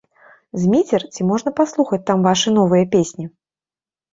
Зміцер, 0.61 1.01
ці 1.17 1.27
можна 1.31 1.53
паслухаць 1.61 2.01
там 2.09 2.25
вашыя 2.29 2.55
новыя 2.59 2.89
песні? 2.97 3.25